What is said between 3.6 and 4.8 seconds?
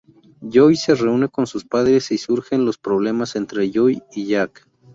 Joy y Jack.